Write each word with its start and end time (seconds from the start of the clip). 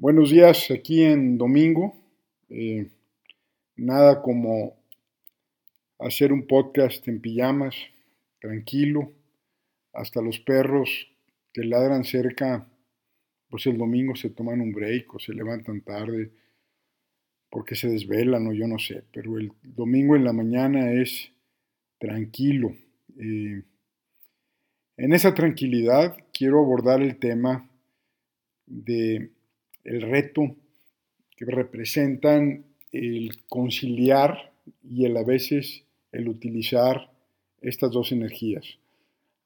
Buenos 0.00 0.30
días 0.30 0.70
aquí 0.70 1.02
en 1.02 1.38
domingo. 1.38 1.92
Eh, 2.50 2.88
nada 3.74 4.22
como 4.22 4.76
hacer 5.98 6.32
un 6.32 6.46
podcast 6.46 7.08
en 7.08 7.20
pijamas, 7.20 7.74
tranquilo. 8.40 9.12
Hasta 9.92 10.22
los 10.22 10.38
perros 10.38 10.88
que 11.52 11.64
ladran 11.64 12.04
cerca, 12.04 12.64
pues 13.50 13.66
el 13.66 13.76
domingo 13.76 14.14
se 14.14 14.30
toman 14.30 14.60
un 14.60 14.70
break 14.70 15.12
o 15.16 15.18
se 15.18 15.34
levantan 15.34 15.80
tarde 15.80 16.30
porque 17.50 17.74
se 17.74 17.88
desvelan 17.88 18.46
o 18.46 18.52
yo 18.52 18.68
no 18.68 18.78
sé. 18.78 19.02
Pero 19.12 19.36
el 19.36 19.50
domingo 19.64 20.14
en 20.14 20.22
la 20.22 20.32
mañana 20.32 20.92
es 20.92 21.32
tranquilo. 21.98 22.68
Eh, 23.18 23.64
en 24.96 25.12
esa 25.12 25.34
tranquilidad 25.34 26.16
quiero 26.32 26.60
abordar 26.60 27.02
el 27.02 27.18
tema 27.18 27.68
de 28.64 29.32
el 29.88 30.02
reto 30.02 30.54
que 31.34 31.46
representan 31.46 32.64
el 32.92 33.30
conciliar 33.48 34.52
y 34.82 35.06
el 35.06 35.16
a 35.16 35.24
veces 35.24 35.84
el 36.12 36.28
utilizar 36.28 37.10
estas 37.62 37.90
dos 37.90 38.12
energías. 38.12 38.78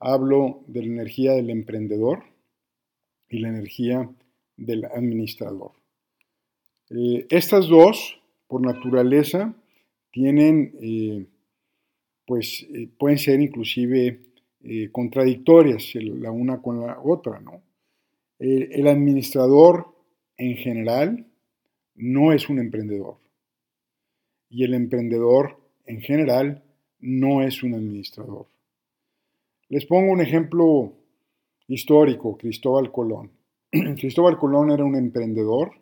Hablo 0.00 0.64
de 0.66 0.80
la 0.80 0.86
energía 0.86 1.33
del 1.33 1.50
emprendedor 1.50 2.24
y 3.28 3.38
la 3.38 3.48
energía 3.48 4.10
del 4.56 4.84
administrador. 4.86 5.73
Eh, 6.91 7.27
estas 7.30 7.69
dos, 7.69 8.19
por 8.48 8.62
naturaleza, 8.62 9.55
tienen, 10.11 10.74
eh, 10.80 11.24
pues, 12.27 12.66
eh, 12.74 12.88
pueden 12.98 13.19
ser 13.19 13.41
inclusive 13.41 14.20
contradictorias 14.92 15.92
la 15.97 16.30
una 16.30 16.62
con 16.62 16.86
la 16.86 17.00
otra, 17.00 17.41
¿no? 17.41 17.62
el 18.38 18.86
administrador 18.86 19.91
en 20.36 20.56
general 20.56 21.27
no 21.95 22.32
es 22.32 22.48
un 22.48 22.59
emprendedor. 22.59 23.16
Y 24.48 24.64
el 24.64 24.75
emprendedor 24.75 25.58
en 25.86 26.00
general 26.00 26.62
no 27.00 27.42
es 27.42 27.62
un 27.62 27.75
administrador. 27.75 28.47
Les 29.69 29.86
pongo 29.86 30.12
un 30.12 30.20
ejemplo 30.20 30.92
histórico, 31.66 32.36
Cristóbal 32.36 32.92
Colón. 32.92 33.30
Cristóbal 33.70 34.38
Colón 34.38 34.70
era 34.70 34.84
un 34.84 34.97
emprendedor 34.97 35.72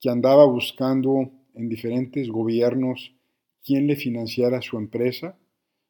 que 0.00 0.10
andaba 0.10 0.44
buscando 0.44 1.30
en 1.54 1.68
diferentes 1.68 2.28
gobiernos 2.28 3.14
quién 3.64 3.86
le 3.86 3.96
financiara 3.96 4.60
su 4.60 4.76
empresa. 4.76 5.36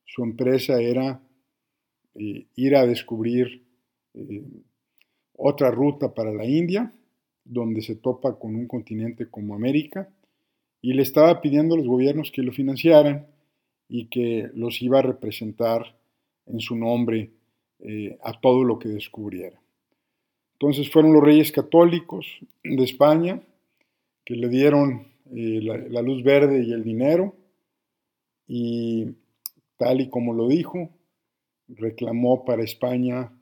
Su 0.05 0.23
empresa 0.23 0.81
era 0.81 1.21
eh, 2.15 2.47
ir 2.55 2.77
a 2.77 2.87
descubrir 2.87 3.65
eh, 4.15 4.45
otra 5.37 5.71
ruta 5.71 6.15
para 6.15 6.33
la 6.33 6.45
India 6.45 6.93
donde 7.45 7.83
se 7.83 7.97
topa 7.97 8.39
con 8.39 8.57
un 8.57 8.67
continente 8.67 9.29
como 9.29 9.55
América, 9.55 10.09
y 10.81 10.93
le 10.93 11.03
estaba 11.03 11.41
pidiendo 11.41 11.75
a 11.75 11.79
los 11.79 11.87
gobiernos 11.87 12.31
que 12.31 12.43
lo 12.43 12.53
financiaran 12.53 13.27
y 13.89 14.07
que 14.07 14.51
los 14.55 14.83
iba 14.83 14.99
a 14.99 15.03
representar 15.03 15.97
en 16.47 16.61
su 16.61 16.77
nombre 16.77 17.31
eh, 17.79 18.19
a 18.23 18.39
todo 18.41 18.65
lo 18.65 18.79
que 18.79 18.89
descubriera. 18.89 19.59
Entonces 20.55 20.91
fueron 20.91 21.13
los 21.13 21.23
reyes 21.23 21.53
católicos 21.53 22.27
de 22.63 22.85
España 22.85 23.41
que 24.25 24.35
le 24.35 24.49
dieron 24.49 25.09
eh, 25.35 25.61
la 25.63 26.03
luz 26.03 26.23
verde 26.23 26.65
y 26.65 26.73
el 26.73 26.85
dinero 26.85 27.35
y 28.47 29.07
tal 29.79 30.01
y 30.01 30.09
como 30.09 30.35
lo 30.35 30.49
dijo, 30.49 30.91
reclamó 31.69 32.45
para 32.45 32.63
España 32.63 33.33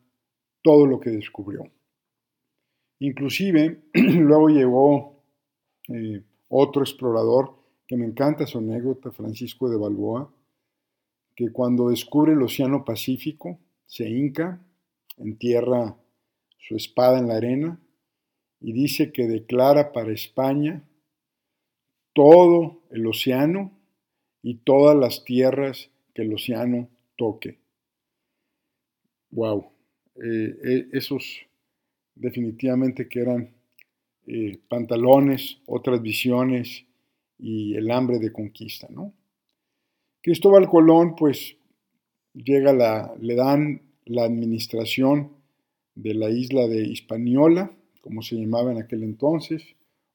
todo 0.63 0.87
lo 0.87 1.01
que 1.01 1.11
descubrió. 1.11 1.65
Inclusive, 3.03 3.83
luego 3.95 4.49
llegó 4.49 5.25
eh, 5.89 6.23
otro 6.49 6.83
explorador 6.83 7.53
que 7.89 7.97
me 7.97 8.07
encanta 8.07 8.47
su 8.47 8.59
anécdota, 8.59 9.11
Francisco 9.11 9.69
de 9.69 9.77
Balboa, 9.77 10.33
que 11.35 11.51
cuando 11.51 11.89
descubre 11.89 12.35
el 12.35 12.43
Océano 12.43 12.85
Pacífico, 12.85 13.59
se 13.87 14.09
hinca, 14.09 14.65
entierra 15.17 15.97
su 16.59 16.77
espada 16.77 17.19
en 17.19 17.27
la 17.27 17.39
arena 17.39 17.81
y 18.61 18.73
dice 18.73 19.11
que 19.11 19.27
declara 19.27 19.91
para 19.91 20.13
España 20.13 20.85
todo 22.13 22.83
el 22.91 23.05
océano 23.09 23.73
y 24.43 24.59
todas 24.59 24.97
las 24.97 25.25
tierras 25.25 25.91
que 26.15 26.23
el 26.23 26.33
océano 26.33 26.89
toque. 27.17 27.59
Wow, 29.33 29.73
eh, 30.23 30.57
eh, 30.65 30.89
esos 30.93 31.47
definitivamente 32.15 33.09
que 33.09 33.21
eran 33.21 33.55
eh, 34.27 34.59
pantalones, 34.69 35.59
otras 35.67 36.01
visiones 36.01 36.85
y 37.39 37.75
el 37.75 37.91
hambre 37.91 38.19
de 38.19 38.33
conquista, 38.33 38.87
¿no? 38.91 39.13
Cristóbal 40.23 40.69
Colón, 40.69 41.17
pues, 41.17 41.57
llega 42.33 42.73
la, 42.73 43.13
le 43.21 43.35
dan 43.35 43.83
la 44.05 44.25
administración 44.25 45.33
de 45.95 46.15
la 46.15 46.31
isla 46.31 46.69
de 46.69 46.85
Hispaniola, 46.87 47.73
como 48.01 48.23
se 48.23 48.37
llamaba 48.37 48.73
en 48.73 48.79
aquel 48.79 49.03
entonces, 49.03 49.65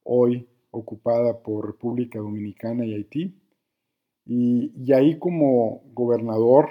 hoy 0.04 0.48
ocupada 0.72 1.42
por 1.44 1.66
República 1.66 2.20
Dominicana 2.20 2.86
y 2.86 2.94
Haití. 2.94 3.36
Y, 4.26 4.72
y 4.78 4.94
ahí 4.94 5.20
como 5.20 5.84
gobernador, 5.94 6.70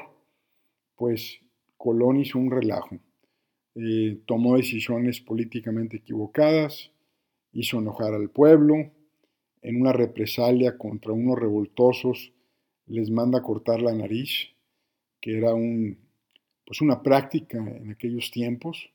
pues 0.96 1.38
Colón 1.76 2.16
hizo 2.16 2.38
un 2.38 2.50
relajo. 2.50 2.98
Eh, 3.76 4.20
tomó 4.26 4.56
decisiones 4.56 5.20
políticamente 5.20 5.98
equivocadas, 5.98 6.90
hizo 7.52 7.78
enojar 7.78 8.14
al 8.14 8.30
pueblo, 8.30 8.90
en 9.60 9.80
una 9.80 9.92
represalia 9.92 10.78
contra 10.78 11.12
unos 11.12 11.38
revoltosos 11.38 12.32
les 12.86 13.10
manda 13.10 13.42
cortar 13.42 13.82
la 13.82 13.92
nariz, 13.92 14.48
que 15.20 15.36
era 15.36 15.54
un, 15.54 15.98
pues 16.64 16.80
una 16.80 17.02
práctica 17.02 17.58
en 17.58 17.90
aquellos 17.90 18.30
tiempos 18.30 18.90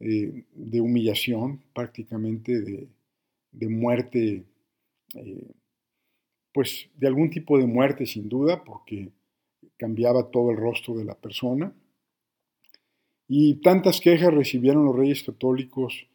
eh, 0.00 0.44
de 0.52 0.80
humillación, 0.80 1.62
prácticamente 1.74 2.88
de, 3.52 3.68
muerte, 3.68 4.44
eh, 5.14 5.52
pues 6.52 6.88
de 6.96 7.06
algún 7.06 7.30
tipo 7.30 7.58
de 7.58 7.66
muerte 7.66 8.06
sin 8.06 8.28
duda, 8.28 8.64
porque 8.64 9.10
cambiaba 9.76 10.30
todo 10.30 10.50
el 10.50 10.56
rostro 10.56 10.96
de 10.96 11.04
la 11.04 11.14
persona. 11.14 11.72
Y 13.28 13.56
tantas 13.56 14.00
quejas 14.00 14.32
recibieron 14.32 14.86
los 14.86 14.96
reyes 14.96 15.22
católicos 15.22 16.06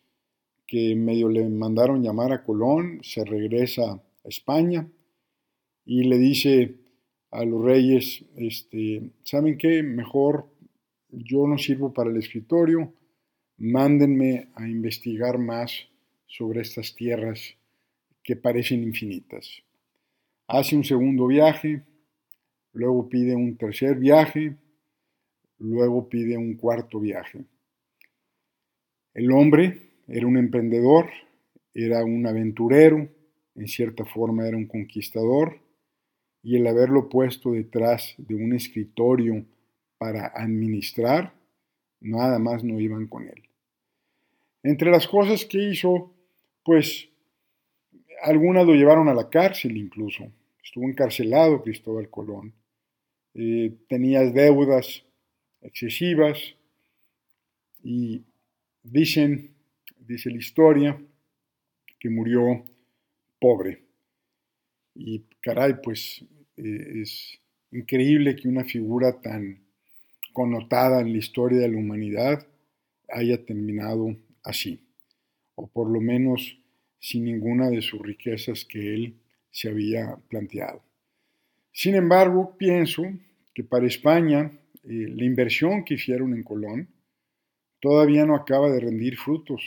que 0.66 0.96
medio 0.96 1.30
le 1.30 1.48
mandaron 1.48 2.02
llamar 2.02 2.32
a 2.32 2.44
Colón, 2.44 3.00
se 3.04 3.24
regresa 3.24 3.94
a 3.94 4.28
España 4.28 4.90
y 5.86 6.06
le 6.06 6.18
dice 6.18 6.76
a 7.30 7.46
los 7.46 7.64
reyes, 7.64 8.26
este, 8.36 9.12
¿saben 9.24 9.60
qué? 9.60 9.84
Mejor 9.84 10.48
yo 11.10 11.48
no 11.48 11.60
sirvo 11.60 11.94
para 11.94 12.10
el 12.10 12.18
escritorio, 12.18 12.92
mándenme 13.58 14.48
a 14.56 14.68
investigar 14.68 15.38
más 15.38 15.88
sobre 16.26 16.62
estas 16.62 16.96
tierras 16.96 17.56
que 18.24 18.36
parecen 18.36 18.82
infinitas. 18.82 19.62
Hace 20.48 20.76
un 20.76 20.84
segundo 20.84 21.28
viaje, 21.28 21.84
luego 22.74 23.08
pide 23.08 23.36
un 23.36 23.56
tercer 23.56 23.98
viaje, 23.98 24.56
luego 25.64 26.10
pide 26.10 26.38
un 26.38 26.56
cuarto 26.56 27.00
viaje. 27.00 27.46
El 29.14 29.32
hombre 29.32 29.92
era 30.08 30.28
un 30.28 30.38
emprendedor, 30.38 31.10
era 31.74 32.04
un 32.04 32.28
aventurero, 32.28 33.08
en 33.56 33.68
cierta 33.68 34.06
forma 34.06 34.48
era 34.48 34.58
un 34.58 34.68
conquistador, 34.68 35.60
y 36.42 36.58
el 36.58 36.68
haberlo 36.68 37.08
puesto 37.08 37.54
detrás 37.54 38.16
de 38.18 38.36
un 38.36 38.54
escritorio 38.54 39.46
para 39.98 40.28
administrar, 40.28 41.34
nada 42.02 42.40
más 42.40 42.64
no 42.64 42.80
iban 42.80 43.08
con 43.08 43.24
él. 43.30 43.44
Entre 44.64 44.92
las 44.92 45.08
cosas 45.08 45.46
que 45.46 45.70
hizo, 45.70 46.12
pues 46.64 47.08
algunas 48.22 48.66
lo 48.66 48.74
llevaron 48.74 49.08
a 49.08 49.14
la 49.14 49.30
cárcel 49.30 49.78
incluso. 49.78 50.26
Estuvo 50.62 50.90
encarcelado 50.90 51.62
Cristóbal 51.62 52.10
Colón. 52.10 52.54
Eh, 53.34 53.74
tenía 53.88 54.22
deudas 54.30 55.04
excesivas 55.64 56.38
y 57.84 58.24
dicen, 58.84 59.52
dice 60.00 60.30
la 60.30 60.38
historia, 60.38 61.02
que 62.00 62.10
murió 62.10 62.64
pobre. 63.40 63.82
Y 64.96 65.24
caray, 65.42 65.82
pues 65.82 66.24
eh, 66.58 67.02
es 67.02 67.40
increíble 67.72 68.36
que 68.36 68.48
una 68.48 68.64
figura 68.64 69.20
tan 69.22 69.64
connotada 70.34 71.02
en 71.02 71.12
la 71.12 71.18
historia 71.18 71.60
de 71.60 71.70
la 71.70 71.78
humanidad 71.78 72.48
haya 73.10 73.46
terminado 73.46 74.16
así, 74.44 74.80
o 75.56 75.68
por 75.68 75.90
lo 75.90 76.02
menos 76.02 76.58
sin 77.00 77.26
ninguna 77.26 77.70
de 77.70 77.82
sus 77.82 78.02
riquezas 78.02 78.66
que 78.66 78.94
él 78.94 79.16
se 79.52 79.70
había 79.70 80.18
planteado. 80.30 80.82
Sin 81.72 81.96
embargo, 81.96 82.56
pienso 82.58 83.04
que 83.54 83.64
para 83.64 83.88
España 83.88 84.52
eh, 84.84 85.08
la 85.16 85.24
inversión 85.24 85.86
que 85.86 85.96
hicieron 85.96 86.34
en 86.34 86.44
Colón 86.44 86.90
todavía 87.80 88.26
no 88.26 88.36
acaba 88.36 88.70
de 88.70 88.80
rendir 88.80 89.18
frutos. 89.18 89.62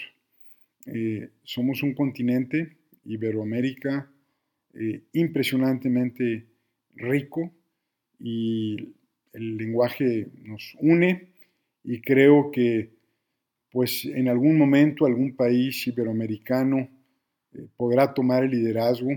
eh, 0.87 1.31
somos 1.43 1.83
un 1.83 1.95
continente, 1.95 2.77
Iberoamérica, 3.05 4.09
eh, 4.75 5.03
impresionantemente 5.13 6.47
rico 6.95 7.53
y 8.21 8.95
el 9.33 9.57
lenguaje 9.57 10.29
nos 10.45 10.77
une 10.81 11.29
y 11.85 12.01
creo 12.01 12.51
que 12.51 12.91
pues 13.71 14.05
en 14.05 14.29
algún 14.29 14.57
momento 14.57 15.07
algún 15.07 15.35
país 15.35 15.87
iberoamericano 15.87 16.89
podrá 17.77 18.15
tomar 18.15 18.45
el 18.45 18.51
liderazgo 18.51 19.11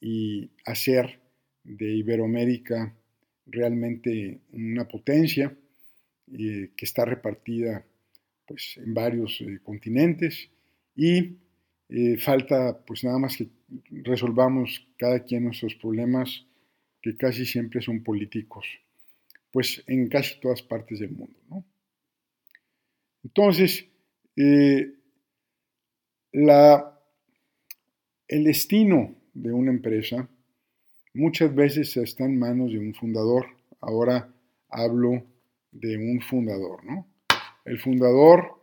y 0.00 0.50
hacer 0.64 1.20
de 1.64 1.96
Iberoamérica 1.96 2.94
realmente 3.48 4.40
una 4.52 4.86
potencia 4.86 5.56
que 6.26 6.84
está 6.84 7.04
repartida 7.04 7.84
pues, 8.46 8.76
en 8.76 8.92
varios 8.92 9.42
continentes 9.62 10.50
y 10.94 11.38
eh, 11.88 12.18
falta 12.18 12.84
pues 12.84 13.02
nada 13.02 13.18
más 13.18 13.36
que 13.36 13.48
resolvamos 14.02 14.86
cada 14.98 15.24
quien 15.24 15.44
nuestros 15.44 15.74
problemas 15.74 16.44
que 17.00 17.16
casi 17.16 17.46
siempre 17.46 17.80
son 17.80 18.02
políticos, 18.02 18.66
pues 19.50 19.82
en 19.86 20.08
casi 20.08 20.38
todas 20.40 20.62
partes 20.62 20.98
del 20.98 21.12
mundo. 21.12 21.64
Entonces, 23.24 23.86
eh, 24.36 24.92
la, 26.32 27.00
el 28.26 28.44
destino 28.44 29.14
de 29.32 29.52
una 29.52 29.70
empresa 29.70 30.28
muchas 31.14 31.54
veces 31.54 31.96
está 31.96 32.24
en 32.24 32.38
manos 32.38 32.72
de 32.72 32.78
un 32.78 32.94
fundador. 32.94 33.46
Ahora 33.80 34.32
hablo 34.68 35.22
de 35.72 35.96
un 35.96 36.20
fundador, 36.20 36.84
¿no? 36.84 37.06
El 37.64 37.78
fundador, 37.78 38.54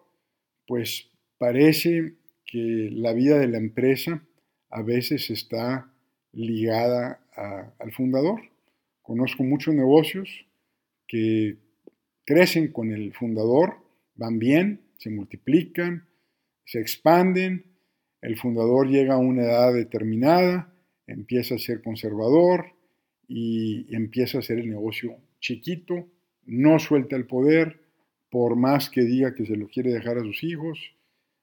pues 0.67 1.11
parece 1.37 2.15
que 2.45 2.89
la 2.91 3.13
vida 3.13 3.37
de 3.39 3.47
la 3.47 3.57
empresa 3.57 4.23
a 4.69 4.81
veces 4.81 5.29
está 5.29 5.91
ligada 6.31 7.21
al 7.79 7.91
fundador. 7.91 8.41
Conozco 9.01 9.43
muchos 9.43 9.73
negocios 9.73 10.45
que 11.07 11.57
crecen 12.25 12.71
con 12.71 12.91
el 12.91 13.13
fundador, 13.13 13.77
van 14.15 14.39
bien, 14.39 14.81
se 14.97 15.09
multiplican, 15.09 16.07
se 16.65 16.79
expanden, 16.79 17.65
el 18.21 18.37
fundador 18.37 18.87
llega 18.87 19.13
a 19.13 19.19
una 19.19 19.43
edad 19.43 19.73
determinada, 19.73 20.73
empieza 21.07 21.55
a 21.55 21.59
ser 21.59 21.81
conservador 21.81 22.73
y 23.27 23.93
empieza 23.95 24.37
a 24.37 24.41
hacer 24.41 24.59
el 24.59 24.69
negocio 24.69 25.17
chiquito, 25.39 26.07
no 26.45 26.79
suelta 26.79 27.15
el 27.15 27.25
poder, 27.25 27.79
por 28.29 28.55
más 28.55 28.89
que 28.89 29.01
diga 29.01 29.33
que 29.33 29.45
se 29.45 29.55
lo 29.55 29.67
quiere 29.67 29.93
dejar 29.93 30.17
a 30.17 30.23
sus 30.23 30.43
hijos, 30.43 30.79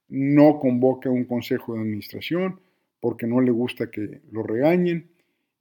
no 0.09 0.59
convoca 0.59 1.11
un 1.11 1.25
consejo 1.25 1.75
de 1.75 1.81
administración 1.81 2.61
porque 3.01 3.27
no 3.27 3.41
le 3.41 3.51
gusta 3.51 3.91
que 3.91 4.21
lo 4.31 4.43
regañen 4.43 5.09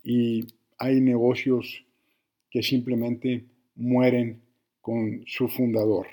y 0.03 0.45
hay 0.77 0.99
negocios 0.99 1.85
que 2.49 2.61
simplemente 2.61 3.45
mueren 3.75 4.41
con 4.81 5.23
su 5.25 5.47
fundador, 5.47 6.07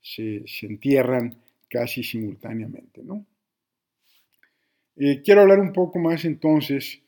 se, 0.00 0.44
entierran 0.62 1.36
casi 1.68 2.02
simultáneamente. 2.02 3.02
¿no? 3.04 3.26
Eh, 4.96 5.20
quiero 5.22 5.42
hablar 5.42 5.60
un 5.60 5.72
poco 5.72 5.98
más 5.98 6.24
entonces 6.24 7.03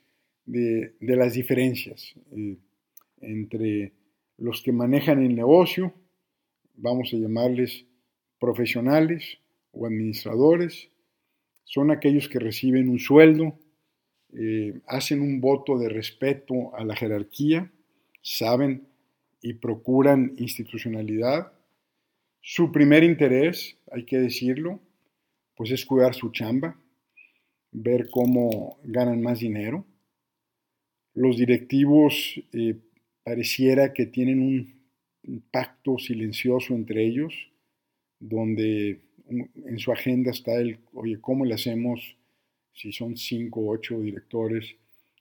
de, 0.46 0.94
las 1.00 1.34
diferencias 1.34 2.14
eh, 2.32 2.56
entre 3.20 3.92
los 4.38 4.62
que 4.62 4.72
manejan 4.72 5.22
el 5.22 5.34
negocio, 5.34 5.92
vamos 6.74 7.12
a 7.12 7.16
llamarles 7.16 7.84
profesionales, 8.38 9.38
o 9.72 9.86
administradores, 9.86 10.90
son 11.64 11.90
aquellos 11.90 12.28
que 12.28 12.38
reciben 12.38 12.88
un 12.88 12.98
sueldo, 12.98 13.58
eh, 14.32 14.80
hacen 14.86 15.20
un 15.20 15.40
voto 15.40 15.78
de 15.78 15.88
respeto 15.88 16.74
a 16.74 16.84
la 16.84 16.96
jerarquía, 16.96 17.70
saben 18.22 18.86
y 19.42 19.54
procuran 19.54 20.34
institucionalidad. 20.38 21.52
Su 22.40 22.72
primer 22.72 23.04
interés, 23.04 23.78
hay 23.90 24.04
que 24.04 24.18
decirlo, 24.18 24.80
pues 25.56 25.70
es 25.70 25.84
cuidar 25.84 26.14
su 26.14 26.30
chamba, 26.30 26.76
ver 27.72 28.08
cómo 28.10 28.78
ganan 28.84 29.22
más 29.22 29.40
dinero. 29.40 29.84
Los 31.16 31.38
directivos 31.38 32.40
eh, 32.52 32.76
pareciera 33.24 33.94
que 33.94 34.04
tienen 34.04 34.40
un 34.42 35.42
pacto 35.50 35.96
silencioso 35.98 36.74
entre 36.74 37.06
ellos, 37.06 37.32
donde 38.20 39.00
en 39.28 39.78
su 39.78 39.92
agenda 39.92 40.30
está 40.30 40.54
el, 40.60 40.78
oye, 40.92 41.18
¿cómo 41.18 41.46
le 41.46 41.54
hacemos, 41.54 42.16
si 42.74 42.92
son 42.92 43.16
cinco 43.16 43.60
o 43.60 43.72
ocho 43.72 43.98
directores, 44.00 44.76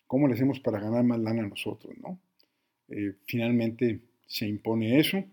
cómo 0.06 0.28
le 0.28 0.34
hacemos 0.34 0.60
para 0.60 0.82
ganar 0.82 1.06
más 1.06 1.20
lana 1.20 1.44
a 1.44 1.48
nosotros, 1.48 1.96
¿no? 2.02 2.20
Eh, 2.90 3.14
finalmente 3.26 4.02
se 4.28 4.50
impone 4.50 5.00
eso. 5.00 5.24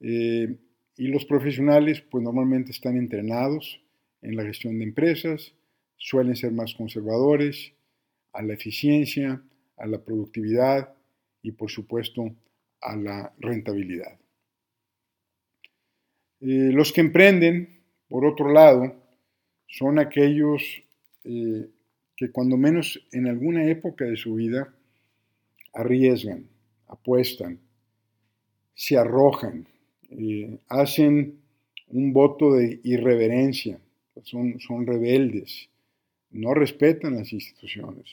Eh, 0.00 0.54
y 0.98 1.06
los 1.06 1.24
profesionales, 1.24 2.02
pues 2.02 2.22
normalmente 2.22 2.72
están 2.72 2.98
entrenados 2.98 3.80
en 4.20 4.36
la 4.36 4.44
gestión 4.44 4.78
de 4.78 4.84
empresas, 4.84 5.54
suelen 5.96 6.36
ser 6.36 6.52
más 6.52 6.74
conservadores 6.74 7.72
a 8.34 8.42
la 8.42 8.52
eficiencia, 8.52 9.42
a 9.78 9.86
la 9.86 9.98
productividad 9.98 10.94
y 11.42 11.52
por 11.52 11.70
supuesto 11.70 12.34
a 12.80 12.96
la 12.96 13.32
rentabilidad. 13.38 14.18
Eh, 16.40 16.70
los 16.72 16.92
que 16.92 17.00
emprenden 17.00 17.78
por 18.08 18.24
otro 18.24 18.50
lado, 18.50 18.94
son 19.66 19.98
aquellos 19.98 20.82
eh, 21.24 21.68
que 22.16 22.30
cuando 22.30 22.56
menos 22.56 23.06
en 23.12 23.26
alguna 23.26 23.66
época 23.66 24.06
de 24.06 24.16
su 24.16 24.34
vida 24.34 24.74
arriesgan, 25.74 26.46
apuestan, 26.86 27.60
se 28.74 28.96
arrojan, 28.96 29.66
eh, 30.10 30.58
hacen 30.68 31.38
un 31.88 32.12
voto 32.12 32.54
de 32.54 32.80
irreverencia, 32.82 33.78
son, 34.22 34.58
son 34.58 34.86
rebeldes, 34.86 35.68
no 36.30 36.54
respetan 36.54 37.16
las 37.16 37.32
instituciones, 37.32 38.06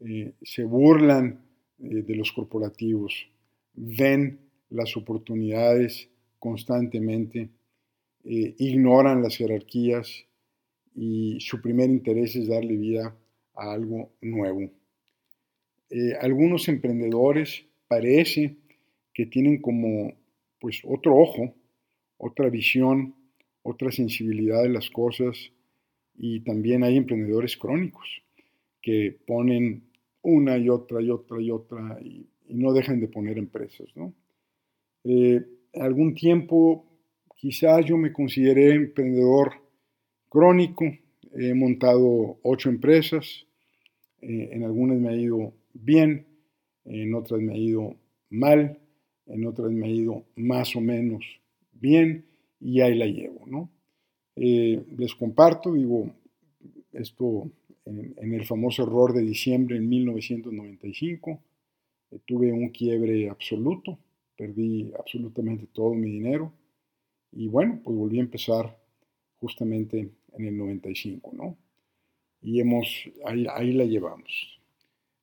eh, 0.00 0.32
se 0.42 0.64
burlan 0.64 1.44
de 1.78 2.16
los 2.16 2.32
corporativos, 2.32 3.28
ven 3.74 4.40
las 4.70 4.96
oportunidades 4.96 6.08
constantemente 6.38 7.50
eh, 8.24 8.54
ignoran 8.58 9.22
las 9.22 9.36
jerarquías 9.36 10.26
y 10.94 11.38
su 11.40 11.62
primer 11.62 11.88
interés 11.88 12.36
es 12.36 12.48
darle 12.48 12.76
vida 12.76 13.16
a 13.54 13.72
algo 13.72 14.10
nuevo. 14.20 14.70
Eh, 15.90 16.12
algunos 16.20 16.68
emprendedores 16.68 17.64
parece 17.86 18.56
que 19.14 19.26
tienen 19.26 19.62
como 19.62 20.12
pues 20.60 20.82
otro 20.84 21.16
ojo, 21.16 21.54
otra 22.18 22.50
visión, 22.50 23.14
otra 23.62 23.90
sensibilidad 23.92 24.62
de 24.62 24.68
las 24.70 24.90
cosas 24.90 25.52
y 26.14 26.40
también 26.40 26.82
hay 26.82 26.96
emprendedores 26.96 27.56
crónicos 27.56 28.22
que 28.82 29.16
ponen 29.26 29.87
una 30.22 30.58
y 30.58 30.68
otra 30.68 31.00
y 31.02 31.10
otra 31.10 31.40
y 31.40 31.50
otra 31.50 31.98
y, 32.00 32.26
no 32.48 32.72
dejan 32.72 32.98
de 33.00 33.08
poner 33.08 33.36
empresas. 33.38 33.88
¿no? 33.94 34.14
Eh, 35.04 35.44
algún 35.74 36.14
tiempo 36.14 36.88
Quizás 37.38 37.86
yo 37.86 37.96
me 37.96 38.12
consideré 38.12 38.74
emprendedor 38.74 39.52
crónico, 40.28 40.84
he 41.32 41.54
montado 41.54 42.36
ocho 42.42 42.68
empresas, 42.68 43.46
eh, 44.20 44.48
en 44.50 44.64
algunas 44.64 44.98
me 44.98 45.10
ha 45.10 45.14
ido 45.14 45.52
bien, 45.72 46.26
en 46.84 47.14
otras 47.14 47.40
me 47.40 47.52
ha 47.52 47.56
ido 47.56 47.94
mal, 48.28 48.80
en 49.26 49.46
otras 49.46 49.70
me 49.70 49.86
ha 49.86 49.88
ido 49.88 50.24
más 50.34 50.74
o 50.74 50.80
menos 50.80 51.24
bien 51.74 52.24
y 52.58 52.80
ahí 52.80 52.96
la 52.96 53.06
llevo, 53.06 53.46
¿no? 53.46 53.70
Eh, 54.34 54.82
les 54.96 55.14
comparto, 55.14 55.74
digo, 55.74 56.10
esto 56.92 57.48
en, 57.88 58.34
el 58.34 58.44
famoso 58.44 58.82
error 58.82 59.12
de 59.12 59.22
diciembre 59.22 59.76
en 59.76 59.88
1995, 59.88 61.42
eh, 62.10 62.18
tuve 62.26 62.52
un 62.52 62.68
quiebre 62.70 63.28
absoluto, 63.28 63.98
perdí 64.36 64.92
absolutamente 64.98 65.66
todo 65.72 65.94
mi 65.94 66.10
dinero, 66.10 66.52
y 67.32 67.48
bueno, 67.48 67.80
pues 67.82 67.96
volví 67.96 68.18
a 68.18 68.22
empezar 68.22 68.78
justamente 69.36 70.10
en 70.32 70.44
el 70.44 70.56
95, 70.56 71.32
¿no? 71.34 71.56
Y 72.40 72.60
hemos, 72.60 72.88
ahí, 73.24 73.46
ahí 73.50 73.72
la 73.72 73.84
llevamos. 73.84 74.60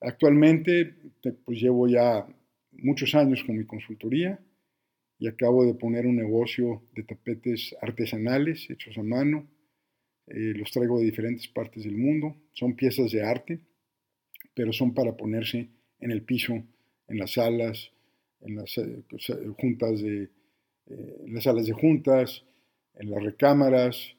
Actualmente, 0.01 0.95
pues 1.45 1.61
llevo 1.61 1.87
ya 1.87 2.27
muchos 2.71 3.15
años 3.15 3.43
con 3.43 3.57
mi 3.57 3.65
consultoría 3.65 4.39
y 5.17 5.27
acabo 5.27 5.65
de 5.65 5.73
poner 5.73 6.05
un 6.05 6.17
negocio 6.17 6.83
de 6.93 7.03
tapetes 7.03 7.75
artesanales 7.81 8.69
hechos 8.69 8.97
a 8.97 9.03
mano. 9.03 9.47
Eh, 10.27 10.53
los 10.55 10.71
traigo 10.71 10.99
de 10.99 11.05
diferentes 11.05 11.47
partes 11.47 11.83
del 11.83 11.97
mundo. 11.97 12.35
Son 12.53 12.75
piezas 12.75 13.11
de 13.11 13.23
arte, 13.23 13.59
pero 14.53 14.73
son 14.73 14.93
para 14.93 15.15
ponerse 15.15 15.69
en 15.99 16.11
el 16.11 16.23
piso, 16.23 16.53
en 17.07 17.17
las 17.17 17.33
salas, 17.33 17.91
en 18.41 18.55
las 18.55 18.77
eh, 18.77 19.03
juntas 19.57 20.01
de 20.01 20.29
en 20.87 21.33
las 21.33 21.45
salas 21.45 21.65
de 21.65 21.73
juntas, 21.73 22.43
en 22.93 23.09
las 23.09 23.23
recámaras, 23.23 24.15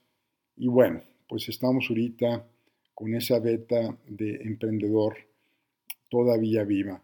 y 0.56 0.68
bueno, 0.68 1.02
pues 1.28 1.48
estamos 1.48 1.86
ahorita 1.88 2.46
con 2.94 3.14
esa 3.14 3.38
beta 3.38 3.96
de 4.06 4.36
emprendedor 4.42 5.16
todavía 6.08 6.64
viva. 6.64 7.02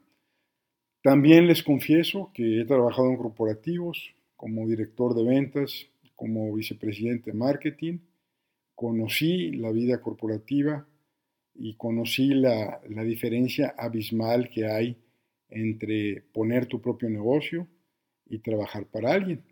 También 1.03 1.47
les 1.47 1.63
confieso 1.63 2.31
que 2.33 2.61
he 2.61 2.65
trabajado 2.65 3.11
en 3.11 3.17
corporativos 3.17 4.15
como 4.37 4.67
director 4.69 5.15
de 5.15 5.25
ventas, 5.25 5.87
como 6.15 6.53
vicepresidente 6.55 7.33
de 7.33 7.37
marketing, 7.37 7.99
conocí 8.83 9.53
la 9.53 9.71
vida 9.71 10.01
corporativa 10.01 10.85
y 11.55 11.75
conocí 11.75 12.35
la, 12.35 12.81
diferencia 13.05 13.77
abismal 13.79 14.51
que 14.51 14.67
hay 14.67 14.97
entre 15.51 16.23
poner 16.33 16.67
tu 16.67 16.81
propio 16.81 17.09
negocio 17.09 17.69
y 18.27 18.41
trabajar 18.41 18.87
para 18.87 19.13
alguien. 19.13 19.45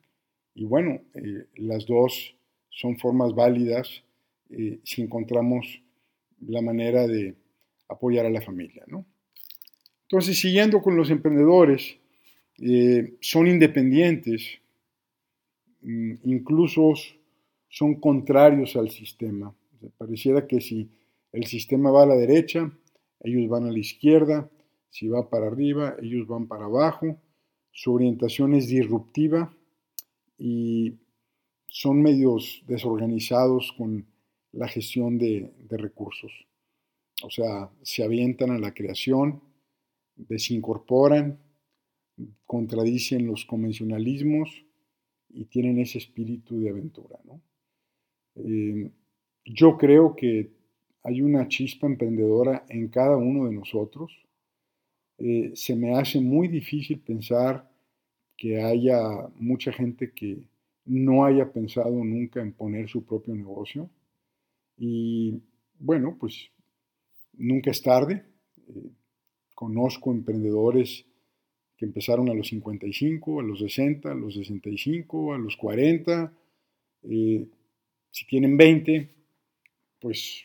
Y 0.53 0.65
bueno, 0.65 1.01
eh, 1.15 1.47
las 1.59 1.87
dos 1.87 2.35
son 2.71 2.99
formas 2.99 3.33
válidas 3.33 4.03
eh, 4.49 4.81
si 4.83 5.03
encontramos 5.03 5.81
la 6.41 6.61
manera 6.61 7.07
de 7.07 7.37
apoyar 7.87 8.27
a 8.27 8.31
la 8.31 8.41
familia. 8.41 8.83
¿no? 8.89 9.07
Entonces, 10.09 10.41
siguiendo 10.41 10.83
con 10.83 10.97
los 10.97 11.09
emprendedores, 11.09 11.99
eh, 12.59 13.15
son 13.21 13.47
independientes, 13.47 14.59
mm, 15.83 16.15
incluso 16.25 16.95
son 17.71 18.00
contrarios 18.00 18.77
al 18.77 18.91
sistema. 18.91 19.55
pareciera 19.97 20.47
que 20.47 20.61
si 20.61 20.91
el 21.33 21.47
sistema 21.47 21.91
va 21.91 22.03
a 22.03 22.07
la 22.07 22.17
derecha, 22.17 22.71
ellos 23.21 23.49
van 23.49 23.65
a 23.65 23.73
la 23.73 23.79
izquierda, 23.79 24.50
si 24.91 25.09
va 25.09 25.31
para 25.31 25.47
arriba, 25.47 25.97
ellos 26.03 26.27
van 26.27 26.49
para 26.49 26.65
abajo. 26.65 27.17
Su 27.71 27.95
orientación 27.95 28.55
es 28.55 28.67
disruptiva 28.67 29.55
y 30.37 30.99
son 31.69 32.03
medios 32.03 32.65
desorganizados 32.67 33.73
con 33.79 34.07
la 34.53 34.67
gestión 34.67 35.17
de, 35.19 35.53
recursos. 35.71 36.33
O 37.23 37.31
sea, 37.31 37.71
se 37.83 38.03
avientan 38.03 38.50
a 38.50 38.59
la 38.59 38.75
creación, 38.75 39.43
desincorporan, 40.17 41.39
contradicen 42.45 43.27
los 43.27 43.45
convencionalismos 43.45 44.65
y 45.29 45.45
tienen 45.45 45.79
ese 45.79 45.99
espíritu 45.99 46.59
de 46.59 46.71
aventura. 46.71 47.21
Eh, 48.37 48.91
yo 49.45 49.77
creo 49.77 50.15
que 50.15 50.51
hay 51.03 51.23
una 51.23 51.49
chispa 51.49 51.87
emprendedora 51.87 52.65
en 52.69 52.89
cada 52.89 53.17
uno 53.17 53.47
de 53.47 53.55
nosotros. 53.55 54.13
Eh, 55.19 55.53
se 55.55 55.77
me 55.77 55.99
hace 55.99 56.21
muy 56.21 56.49
difícil 56.49 57.01
pensar 57.01 57.71
que 58.37 58.63
haya 58.63 59.01
mucha 59.37 59.73
gente 59.73 60.13
que 60.13 60.49
no 60.87 61.25
haya 61.25 61.53
pensado 61.53 61.91
nunca 62.05 62.41
en 62.41 62.53
poner 62.53 62.89
su 62.89 63.05
propio 63.05 63.35
negocio. 63.35 63.91
Y 64.77 65.43
bueno, 65.79 66.17
pues 66.19 66.51
nunca 67.35 67.71
es 67.71 67.83
tarde. 67.83 68.25
Eh, 68.69 68.91
conozco 69.55 70.11
emprendedores 70.11 71.05
que 71.77 71.87
empezaron 71.87 72.29
a 72.29 72.35
los 72.35 72.49
55, 72.49 73.41
a 73.41 73.43
los 73.43 73.59
60, 73.61 74.11
a 74.11 74.15
los 74.15 74.35
65, 74.35 75.35
a 75.35 75.39
los 75.39 75.57
40. 75.57 76.33
Eh, 77.05 77.47
si 78.11 78.26
tienen 78.26 78.57
20, 78.57 79.09
pues 80.00 80.45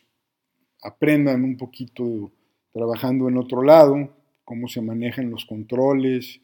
aprendan 0.81 1.43
un 1.43 1.57
poquito 1.57 2.31
trabajando 2.72 3.27
en 3.29 3.38
otro 3.38 3.63
lado, 3.63 4.15
cómo 4.43 4.67
se 4.67 4.81
manejan 4.81 5.31
los 5.31 5.45
controles, 5.45 6.41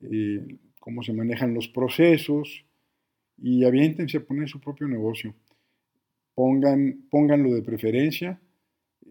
eh, 0.00 0.58
cómo 0.78 1.02
se 1.02 1.12
manejan 1.12 1.54
los 1.54 1.68
procesos 1.68 2.64
y 3.36 3.64
aviéntense 3.64 4.18
a 4.18 4.24
poner 4.24 4.48
su 4.48 4.60
propio 4.60 4.86
negocio. 4.88 5.34
Pongan, 6.34 7.06
pónganlo 7.10 7.52
de 7.54 7.62
preferencia 7.62 8.40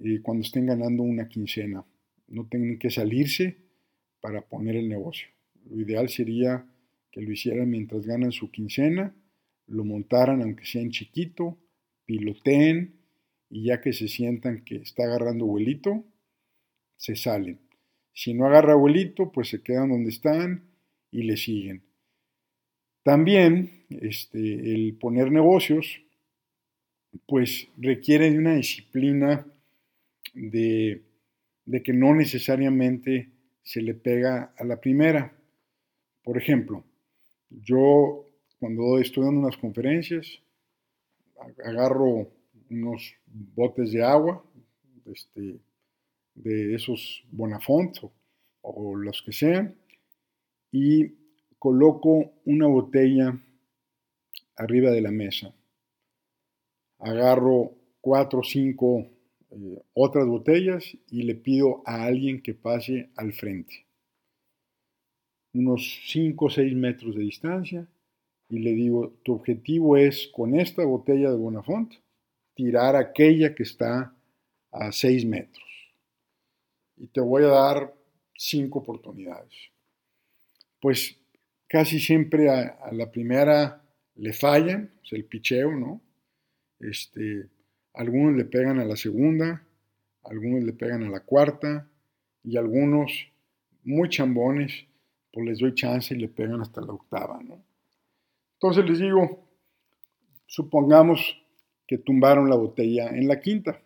eh, 0.03 0.21
cuando 0.21 0.43
estén 0.45 0.67
ganando 0.67 1.03
una 1.03 1.27
quincena. 1.27 1.83
No 2.27 2.45
tienen 2.45 2.79
que 2.79 2.89
salirse 2.89 3.57
para 4.21 4.41
poner 4.41 4.75
el 4.75 4.87
negocio. 4.87 5.27
Lo 5.69 5.79
ideal 5.79 6.09
sería 6.09 6.65
que 7.11 7.21
lo 7.21 7.31
hicieran 7.31 7.69
mientras 7.69 8.05
ganan 8.05 8.31
su 8.31 8.51
quincena, 8.51 9.13
lo 9.69 9.85
montaran 9.85 10.41
aunque 10.41 10.65
sea 10.65 10.81
en 10.81 10.91
chiquito, 10.91 11.57
piloteen 12.05 12.99
y 13.49 13.65
ya 13.65 13.81
que 13.81 13.93
se 13.93 14.07
sientan 14.07 14.63
que 14.63 14.77
está 14.77 15.03
agarrando 15.03 15.45
vuelito, 15.45 16.05
se 16.95 17.15
salen. 17.15 17.59
Si 18.13 18.33
no 18.33 18.45
agarra 18.45 18.75
vuelito, 18.75 19.31
pues 19.31 19.49
se 19.49 19.61
quedan 19.61 19.89
donde 19.89 20.09
están 20.09 20.69
y 21.11 21.23
le 21.23 21.38
siguen. 21.38 21.83
También 23.03 23.85
este, 23.89 24.73
el 24.73 24.97
poner 24.99 25.31
negocios, 25.31 26.01
pues 27.25 27.69
requiere 27.77 28.29
de 28.29 28.38
una 28.38 28.55
disciplina 28.55 29.47
de, 30.33 31.03
de 31.65 31.83
que 31.83 31.93
no 31.93 32.13
necesariamente 32.13 33.29
se 33.63 33.81
le 33.81 33.93
pega 33.93 34.53
a 34.57 34.63
la 34.63 34.79
primera. 34.79 35.33
Por 36.23 36.38
ejemplo, 36.38 36.83
yo 37.49 38.28
cuando 38.59 38.99
estoy 38.99 39.23
dando 39.23 39.39
unas 39.39 39.57
conferencias, 39.57 40.41
agarro 41.63 42.29
unos 42.69 43.15
botes 43.25 43.91
de 43.91 44.03
agua, 44.03 44.43
este, 45.05 45.59
de 46.35 46.75
esos 46.75 47.23
Bonafont 47.31 47.97
o, 48.61 48.95
los 48.95 49.21
que 49.21 49.31
sean, 49.31 49.75
y 50.71 51.13
coloco 51.57 52.33
una 52.45 52.67
botella 52.67 53.39
arriba 54.57 54.91
de 54.91 55.01
la 55.01 55.11
mesa. 55.11 55.53
Agarro 56.99 57.71
cuatro 58.01 58.39
o 58.39 58.43
cinco 58.43 59.07
eh, 59.51 59.81
otras 59.93 60.27
botellas 60.27 60.85
y 61.09 61.23
le 61.23 61.35
pido 61.35 61.81
a 61.85 62.03
alguien 62.03 62.41
que 62.41 62.53
pase 62.53 63.09
al 63.15 63.33
frente. 63.33 63.85
Unos 65.53 66.03
5 66.05 66.45
o 66.45 66.49
6 66.49 66.75
metros 66.75 67.15
de 67.15 67.23
distancia 67.23 67.87
y 68.49 68.59
le 68.59 68.73
digo, 68.73 69.13
tu 69.23 69.33
objetivo 69.33 69.95
es 69.95 70.27
con 70.33 70.59
esta 70.59 70.83
botella 70.83 71.29
de 71.29 71.37
Bonafont 71.37 71.93
tirar 72.55 72.95
aquella 72.95 73.53
que 73.53 73.63
está 73.63 74.15
a 74.71 74.91
6 74.91 75.25
metros. 75.25 75.65
Y 76.97 77.07
te 77.07 77.21
voy 77.21 77.43
a 77.43 77.47
dar 77.47 77.93
cinco 78.35 78.79
oportunidades. 78.79 79.53
Pues 80.81 81.17
casi 81.67 81.99
siempre 81.99 82.49
a, 82.49 82.91
la 82.91 83.11
primera 83.11 83.83
le 84.15 84.33
fallan, 84.33 84.91
es 85.03 85.13
el 85.13 85.25
picheo, 85.25 85.71
¿no? 85.71 86.01
Este, 86.79 87.47
algunos 87.93 88.35
le 88.35 88.45
pegan 88.45 88.79
a 88.79 88.85
la 88.85 88.95
segunda, 88.95 89.63
algunos 90.23 90.63
le 90.63 90.73
pegan 90.73 91.03
a 91.03 91.09
la 91.09 91.19
cuarta 91.19 91.87
y 92.43 92.57
algunos 92.57 93.11
muy 93.83 94.09
chambones, 94.09 94.85
pues 95.31 95.45
les 95.45 95.59
doy 95.59 95.75
chance 95.75 96.13
y 96.13 96.17
le 96.17 96.29
pegan 96.29 96.61
hasta 96.61 96.81
la 96.81 96.93
octava, 96.93 97.41
¿no? 97.43 97.68
Entonces 98.61 98.83
les 98.85 98.99
digo, 98.99 99.47
supongamos 100.45 101.37
que 101.87 101.97
tumbaron 101.97 102.49
la 102.49 102.57
botella 102.57 103.07
en 103.07 103.25
la 103.25 103.39
quinta. 103.39 103.81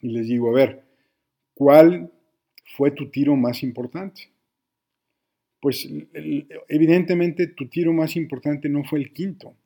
Y 0.00 0.10
les 0.10 0.28
digo, 0.28 0.50
a 0.50 0.54
ver, 0.54 0.84
¿cuál 1.54 2.12
fue 2.76 2.92
tu 2.92 3.10
tiro 3.10 3.34
más 3.34 3.64
importante? 3.64 4.30
Pues 5.60 5.88
evidentemente 6.68 7.48
tu 7.48 7.68
tiro 7.68 7.92
más 7.92 8.14
importante 8.14 8.68
no 8.68 8.84
fue 8.84 9.00
el 9.00 9.12
quinto. 9.12 9.56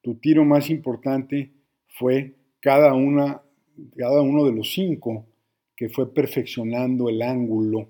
Tu 0.00 0.14
tiro 0.14 0.44
más 0.44 0.70
importante 0.70 1.50
fue 1.88 2.36
cada, 2.60 2.94
una, 2.94 3.42
cada 3.96 4.22
uno 4.22 4.44
de 4.44 4.52
los 4.52 4.72
cinco 4.72 5.26
que 5.74 5.88
fue 5.88 6.14
perfeccionando 6.14 7.08
el 7.08 7.20
ángulo 7.20 7.88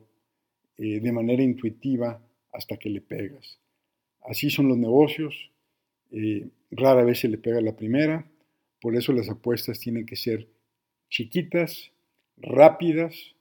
eh, 0.78 1.00
de 1.00 1.12
manera 1.12 1.42
intuitiva 1.42 2.18
hasta 2.50 2.78
que 2.78 2.88
le 2.88 3.02
pegas. 3.02 3.58
Así 4.25 4.50
son 4.50 4.69
los 4.69 4.78
negocios. 4.78 5.50
Eh, 6.11 6.49
rara 6.71 7.04
vez 7.04 7.21
se 7.21 7.28
le 7.28 7.38
pega 7.38 7.61
la 7.61 7.76
primera, 7.76 8.26
por 8.81 8.97
eso 8.97 9.12
las 9.12 9.28
apuestas 9.28 9.78
tienen 9.81 10.07
que 10.07 10.16
ser 10.16 10.49
chiquitas, 11.09 11.93
rápidas, 12.37 13.35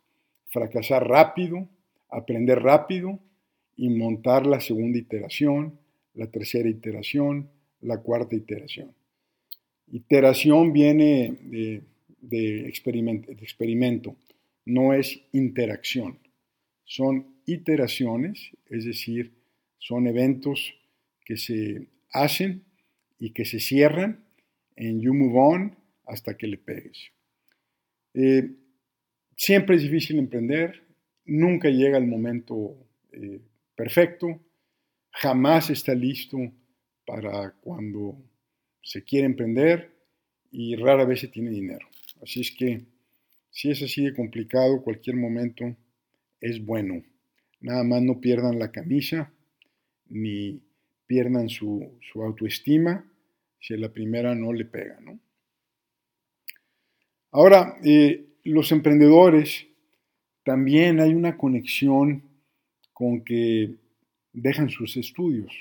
fracasar 0.48 1.08
rápido, 1.08 1.68
aprender 2.10 2.62
rápido 2.62 3.20
y 3.76 3.90
montar 3.90 4.46
la 4.46 4.60
segunda 4.60 5.00
iteración, 5.00 5.80
la 6.14 6.28
tercera 6.28 6.70
iteración, 6.70 7.50
la 7.82 7.98
cuarta 7.98 8.36
iteración. 8.36 8.94
Iteración 9.92 10.74
viene 10.74 11.38
de, 12.22 12.68
experimento, 12.68 14.16
no 14.66 14.94
es 14.94 15.22
interacción. 15.32 16.20
Son 16.86 17.28
iteraciones, 17.46 18.52
es 18.70 18.86
decir, 18.86 19.34
son 19.84 20.08
eventos 20.08 20.74
que 21.26 21.36
se 21.36 21.90
hacen 22.12 22.64
y 23.20 23.32
que 23.32 23.44
se 23.44 23.60
cierran 23.60 24.24
en 24.78 25.02
You 25.02 25.14
Move 25.14 25.38
On 25.38 25.76
hasta 26.06 26.38
que 26.38 26.48
le 26.48 26.58
pegues. 26.58 27.12
Eh, 28.14 28.50
siempre 29.36 29.76
es 29.76 29.82
difícil 29.82 30.20
emprender, 30.20 30.84
nunca 31.26 31.70
llega 31.70 31.98
el 31.98 32.08
momento 32.08 32.78
eh, 33.12 33.42
perfecto, 33.76 34.40
jamás 35.12 35.70
está 35.70 35.94
listo 35.94 36.38
para 37.06 37.52
cuando 37.52 38.18
se 38.82 39.04
quiere 39.04 39.26
emprender 39.26 39.92
y 40.50 40.78
rara 40.78 41.04
vez 41.04 41.20
se 41.20 41.28
tiene 41.28 41.50
dinero. 41.50 41.86
Así 42.22 42.40
es 42.40 42.52
que 42.52 42.86
si 43.50 43.70
es 43.70 43.82
así 43.84 44.06
de 44.06 44.14
complicado, 44.14 44.82
cualquier 44.82 45.18
momento 45.18 45.76
es 46.40 46.64
bueno. 46.64 47.04
Nada 47.60 47.84
más 47.84 48.02
no 48.02 48.22
pierdan 48.22 48.60
la 48.60 48.72
camisa 48.72 49.34
ni 50.10 50.62
pierdan 51.06 51.50
su, 51.50 52.00
autoestima 52.16 53.06
si 53.60 53.74
a 53.74 53.78
la 53.78 53.90
primera 53.90 54.36
no 54.36 54.52
le 54.54 54.66
pega. 54.66 55.00
¿no? 55.02 55.20
Ahora, 57.32 57.78
eh, 57.84 58.26
los 58.44 58.72
emprendedores 58.72 59.68
también 60.44 61.00
hay 61.00 61.14
una 61.14 61.38
conexión 61.38 62.24
con 62.92 63.24
que 63.24 63.76
dejan 64.34 64.70
sus 64.70 64.98
estudios. 64.98 65.52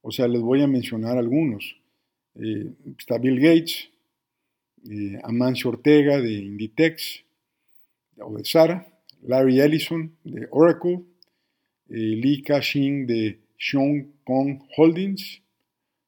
O 0.00 0.10
sea, 0.10 0.28
les 0.28 0.40
voy 0.40 0.62
a 0.62 0.66
mencionar 0.66 1.18
algunos. 1.18 1.76
Eh, 2.34 2.72
está 2.98 3.18
Bill 3.18 3.40
Gates, 3.40 3.90
eh, 4.90 5.18
Amancio 5.22 5.70
Ortega 5.70 6.20
de 6.20 6.32
Inditex 6.32 7.24
o 8.18 8.36
de 8.36 8.44
Sara, 8.44 8.86
Larry 9.22 9.60
Ellison 9.60 10.16
de 10.24 10.48
Oracle, 10.50 11.02
eh, 11.88 11.94
Lee 11.94 12.42
Ka-shing 12.42 13.06
de 13.06 13.38
Sean 13.64 14.12
Kong 14.24 14.60
Holdings, 14.76 15.40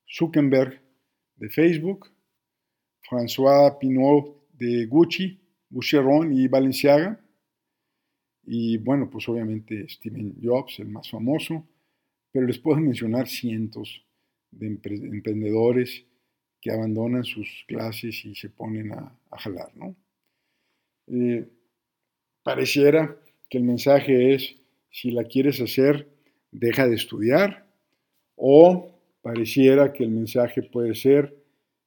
Zuckerberg 0.08 0.80
de 1.36 1.48
Facebook, 1.48 2.10
François 3.08 3.78
Pinault 3.78 4.42
de 4.54 4.86
Gucci, 4.86 5.38
Boucheron 5.70 6.32
y 6.32 6.48
Balenciaga, 6.48 7.20
y 8.42 8.76
bueno, 8.78 9.08
pues 9.08 9.28
obviamente 9.28 9.88
Steven 9.88 10.34
Jobs, 10.42 10.80
el 10.80 10.88
más 10.88 11.08
famoso, 11.08 11.64
pero 12.32 12.44
les 12.44 12.58
puedo 12.58 12.80
mencionar 12.80 13.28
cientos 13.28 14.04
de 14.50 14.66
emprendedores 14.66 16.04
que 16.60 16.72
abandonan 16.72 17.22
sus 17.22 17.64
clases 17.68 18.24
y 18.24 18.34
se 18.34 18.50
ponen 18.50 18.92
a, 18.92 19.16
jalar, 19.30 19.70
¿no? 19.76 19.94
Eh, 21.06 21.48
pareciera 22.42 23.16
que 23.48 23.58
el 23.58 23.64
mensaje 23.64 24.34
es, 24.34 24.56
si 24.90 25.12
la 25.12 25.24
quieres 25.24 25.60
hacer, 25.60 26.13
deja 26.54 26.88
de 26.88 26.94
estudiar, 26.94 27.66
o 28.36 28.94
pareciera 29.22 29.92
que 29.92 30.04
el 30.04 30.10
mensaje 30.10 30.62
puede 30.62 30.94
ser, 30.94 31.36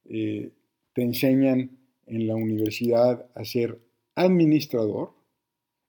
eh, 0.04 0.52
te 0.92 1.02
enseñan 1.02 1.78
en 2.06 2.26
la 2.26 2.36
universidad 2.36 3.26
a 3.34 3.44
ser 3.44 3.80
administrador, 4.14 5.12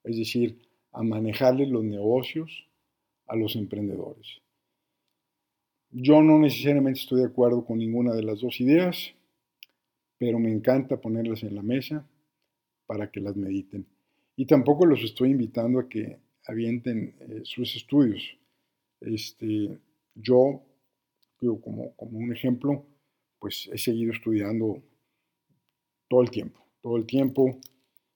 es 0.04 0.16
decir, 0.16 0.58
a 0.92 1.02
manejarle 1.02 1.66
los 1.66 1.84
negocios 1.84 2.66
a 3.26 3.36
los 3.36 3.54
emprendedores. 3.54 4.40
Yo 5.92 6.22
no 6.22 6.38
necesariamente 6.38 7.00
estoy 7.00 7.20
de 7.20 7.26
acuerdo 7.26 7.64
con 7.64 7.78
ninguna 7.78 8.14
de 8.14 8.22
las 8.22 8.40
dos 8.40 8.60
ideas, 8.60 9.12
pero 10.18 10.38
me 10.38 10.52
encanta 10.52 11.00
ponerlas 11.00 11.42
en 11.42 11.54
la 11.54 11.62
mesa 11.62 12.06
para 12.86 13.10
que 13.10 13.20
las 13.20 13.36
mediten. 13.36 13.86
Y 14.36 14.46
tampoco 14.46 14.86
los 14.86 15.02
estoy 15.02 15.30
invitando 15.30 15.80
a 15.80 15.88
que 15.88 16.18
avienten 16.46 17.14
eh, 17.20 17.40
sus 17.44 17.76
estudios. 17.76 18.36
Este, 19.00 19.78
yo, 20.14 20.62
como, 21.38 21.94
como 21.96 22.18
un 22.18 22.32
ejemplo, 22.32 22.84
pues 23.38 23.68
he 23.72 23.78
seguido 23.78 24.12
estudiando 24.12 24.82
todo 26.08 26.22
el 26.22 26.30
tiempo, 26.30 26.60
todo 26.82 26.96
el 26.96 27.06
tiempo, 27.06 27.58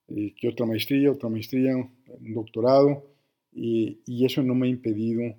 eh, 0.09 0.35
que 0.37 0.49
otra 0.49 0.67
maestría, 0.67 1.11
otra 1.11 1.29
maestría, 1.29 1.75
un 1.77 2.35
doctorado, 2.35 3.15
y, 3.55 4.25
eso 4.25 4.43
no 4.43 4.55
me 4.55 4.67
ha 4.67 4.71
impedido 4.71 5.37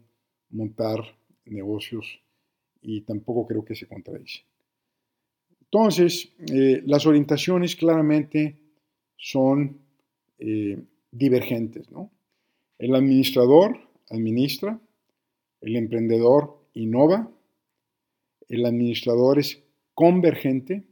montar 0.49 0.99
negocios 1.45 2.19
y 2.81 3.01
tampoco 3.01 3.45
creo 3.45 3.65
que 3.65 3.75
se 3.75 3.87
contradicen. 3.87 4.45
Entonces, 5.61 6.31
eh, 6.51 6.81
las 6.85 7.05
orientaciones 7.05 7.75
claramente 7.75 8.57
son 9.17 9.79
eh, 10.39 10.81
divergentes. 11.11 11.91
¿no? 11.91 12.11
El 12.77 12.95
administrador 12.95 13.77
administra, 14.09 14.79
el 15.61 15.75
emprendedor 15.75 16.59
innova, 16.73 17.31
el 18.47 18.65
administrador 18.65 19.39
es 19.39 19.63
convergente, 19.93 20.83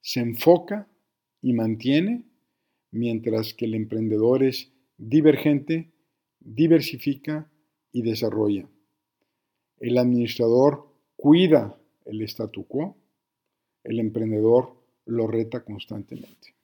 se 0.00 0.20
enfoca 0.20 0.88
y 1.40 1.52
mantiene, 1.52 2.24
mientras 2.90 3.54
que 3.54 3.64
el 3.64 3.74
emprendedor 3.74 4.42
es 4.42 4.70
divergente, 4.96 5.90
diversifica 6.40 7.50
y 7.90 8.02
desarrolla. 8.02 8.68
El 9.80 9.98
administrador 9.98 10.86
cuida 11.16 11.78
el 12.04 12.22
statu 12.22 12.66
quo, 12.66 12.96
el 13.82 13.98
emprendedor 13.98 14.76
lo 15.06 15.26
reta 15.26 15.64
constantemente. 15.64 16.54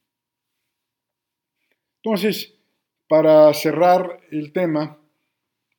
Entonces, 2.02 2.54
para 3.08 3.52
cerrar 3.52 4.20
el 4.30 4.52
tema, 4.52 4.98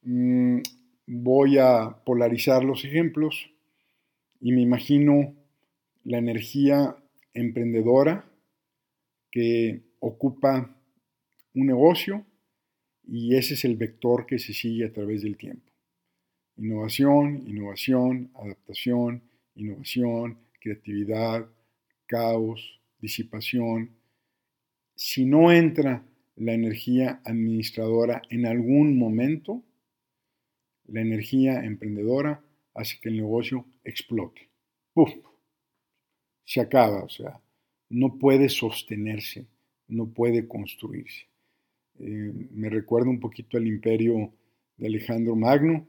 mm, 0.03 0.61
voy 1.07 1.57
a 1.57 1.97
polarizar 2.05 2.63
los 2.63 2.85
ejemplos 2.85 3.49
y 4.39 4.51
me 4.51 4.61
imagino 4.61 5.35
la 6.03 6.17
energía 6.17 6.95
emprendedora 7.33 8.25
que 9.29 9.81
ocupa 9.99 10.75
un 11.53 11.67
negocio 11.67 12.25
y 13.07 13.35
ese 13.35 13.55
es 13.55 13.65
el 13.65 13.75
vector 13.75 14.25
que 14.25 14.39
se 14.39 14.53
sigue 14.53 14.85
a 14.85 14.93
través 14.93 15.23
del 15.23 15.37
tiempo. 15.37 15.71
Innovación, 16.57 17.43
innovación, 17.47 18.31
adaptación, 18.35 19.23
innovación, 19.55 20.37
creatividad, 20.59 21.47
caos, 22.05 22.81
disipación. 22.99 23.91
Si 24.95 25.25
no 25.25 25.51
entra 25.51 26.05
la 26.35 26.53
energía 26.53 27.21
administradora 27.25 28.21
en 28.29 28.45
algún 28.45 28.97
momento, 28.97 29.63
la 30.85 31.01
energía 31.01 31.63
emprendedora 31.63 32.43
hace 32.73 32.99
que 33.01 33.09
el 33.09 33.17
negocio 33.17 33.65
explote. 33.83 34.49
¡Puf! 34.93 35.11
Se 36.45 36.61
acaba, 36.61 37.03
o 37.03 37.09
sea, 37.09 37.39
no 37.89 38.17
puede 38.17 38.49
sostenerse, 38.49 39.47
no 39.87 40.07
puede 40.07 40.47
construirse. 40.47 41.27
Eh, 41.99 42.33
me 42.51 42.69
recuerda 42.69 43.09
un 43.09 43.19
poquito 43.19 43.57
al 43.57 43.67
imperio 43.67 44.33
de 44.77 44.87
Alejandro 44.87 45.35
Magno, 45.35 45.87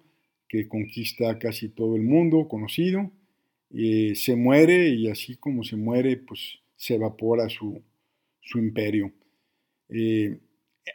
que 0.49 0.69
conquista 0.69 1.39
casi 1.39 1.71
todo 1.71 1.97
el 1.97 2.03
mundo 2.03 2.47
conocido, 2.49 3.11
eh, 3.71 4.15
se 4.15 4.37
muere 4.37 4.91
y 4.91 5.09
así 5.09 5.37
como 5.37 5.65
se 5.65 5.77
muere, 5.77 6.19
pues 6.19 6.61
se 6.77 6.97
evapora 6.97 7.49
su, 7.49 7.83
imperio. 8.55 9.13
Eh, 9.89 10.39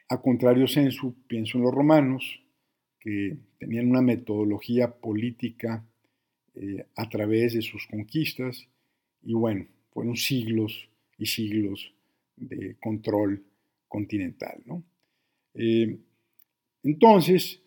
a 0.09 0.21
contrario 0.21 0.67
sensu, 0.67 1.15
pienso 1.27 1.57
en 1.57 1.63
los 1.63 1.73
romanos, 1.73 2.39
que 3.07 3.37
tenían 3.57 3.89
una 3.89 4.01
metodología 4.01 4.91
política 4.91 5.81
a 6.97 7.07
través 7.07 7.53
de 7.53 7.61
sus 7.61 7.87
conquistas, 7.87 8.67
y 9.23 9.33
bueno, 9.33 9.65
fueron 9.91 10.17
siglos 10.17 10.89
y 11.17 11.25
siglos 11.25 11.93
de 12.35 12.75
control 12.81 13.45
continental. 13.87 14.61
Eh, 15.53 15.97
entonces, 16.83 17.61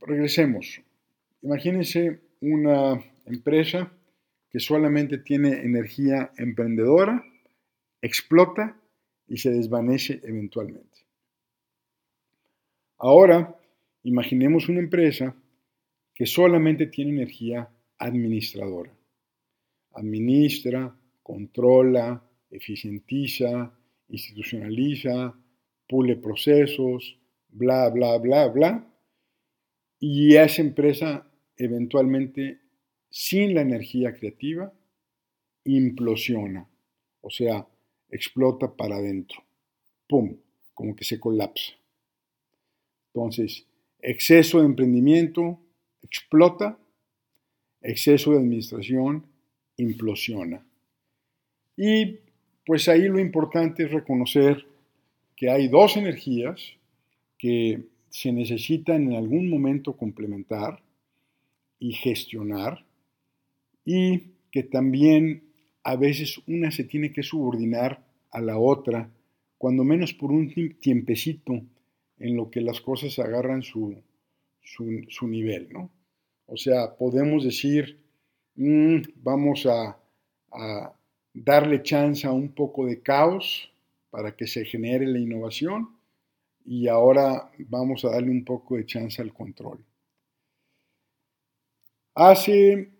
regresemos. 0.00 0.80
Imagínense 1.42 2.18
una 2.40 3.00
empresa 3.26 3.92
que 4.50 4.58
solamente 4.58 5.18
tiene 5.18 5.50
energía 5.60 6.32
emprendedora, 6.36 7.24
explota 8.02 8.76
y 9.28 9.36
se 9.36 9.52
desvanece 9.52 10.20
eventualmente. 10.24 10.98
Ahora, 12.96 13.54
imaginemos 14.02 14.68
una 14.68 14.80
empresa 14.80 15.34
que 16.14 16.26
solamente 16.26 16.86
tiene 16.86 17.10
energía 17.12 17.68
administradora. 17.98 18.92
Administra, 19.92 20.94
controla, 21.22 22.22
eficientiza, 22.50 23.72
institucionaliza, 24.08 25.34
pule 25.88 26.16
procesos, 26.16 27.18
bla, 27.48 27.88
bla, 27.90 28.18
bla, 28.18 28.48
bla. 28.48 28.94
Y 29.98 30.36
esa 30.36 30.62
empresa 30.62 31.28
eventualmente, 31.58 32.60
sin 33.10 33.54
la 33.54 33.62
energía 33.62 34.14
creativa, 34.14 34.72
implosiona, 35.64 36.68
o 37.20 37.30
sea, 37.30 37.66
explota 38.08 38.74
para 38.74 38.96
adentro. 38.96 39.42
¡Pum! 40.08 40.38
Como 40.72 40.94
que 40.94 41.04
se 41.04 41.18
colapsa. 41.18 41.72
Entonces, 43.12 43.66
exceso 44.00 44.60
de 44.60 44.66
emprendimiento 44.66 45.58
explota, 46.02 46.78
exceso 47.82 48.32
de 48.32 48.38
administración 48.38 49.26
implosiona. 49.76 50.64
Y 51.76 52.18
pues 52.66 52.88
ahí 52.88 53.02
lo 53.08 53.18
importante 53.18 53.84
es 53.84 53.92
reconocer 53.92 54.66
que 55.36 55.50
hay 55.50 55.68
dos 55.68 55.96
energías 55.96 56.60
que 57.38 57.84
se 58.10 58.32
necesitan 58.32 59.04
en 59.04 59.14
algún 59.14 59.48
momento 59.48 59.96
complementar 59.96 60.82
y 61.78 61.92
gestionar 61.92 62.84
y 63.84 64.32
que 64.50 64.64
también 64.64 65.44
a 65.84 65.96
veces 65.96 66.40
una 66.46 66.70
se 66.70 66.84
tiene 66.84 67.12
que 67.12 67.22
subordinar 67.22 68.04
a 68.30 68.40
la 68.40 68.58
otra, 68.58 69.10
cuando 69.56 69.84
menos 69.84 70.12
por 70.12 70.32
un 70.32 70.52
tiempecito 70.80 71.62
en 72.18 72.36
lo 72.36 72.50
que 72.50 72.60
las 72.60 72.80
cosas 72.80 73.18
agarran 73.18 73.62
su, 73.62 74.02
su, 74.60 75.28
nivel, 75.28 75.68
¿no? 75.70 75.90
O 76.46 76.56
sea, 76.56 76.96
podemos 76.96 77.44
decir, 77.44 78.00
mm, 78.56 78.98
vamos 79.16 79.66
a, 79.66 79.98
a 80.52 80.92
darle 81.34 81.82
chance 81.82 82.26
a 82.26 82.32
un 82.32 82.50
poco 82.50 82.86
de 82.86 83.00
caos 83.00 83.70
para 84.10 84.34
que 84.34 84.46
se 84.46 84.64
genere 84.64 85.06
la 85.06 85.18
innovación 85.18 85.90
y 86.64 86.88
ahora 86.88 87.50
vamos 87.58 88.04
a 88.04 88.10
darle 88.10 88.30
un 88.30 88.44
poco 88.44 88.76
de 88.76 88.86
chance 88.86 89.22
al 89.22 89.32
control. 89.32 89.84
Hace 92.14 92.90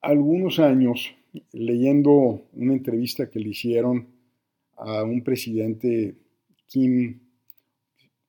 algunos 0.00 0.58
años, 0.58 1.14
leyendo 1.52 2.42
una 2.52 2.72
entrevista 2.72 3.30
que 3.30 3.38
le 3.38 3.50
hicieron 3.50 4.08
a 4.76 5.04
un 5.04 5.22
presidente 5.22 6.16
Kim, 6.66 7.20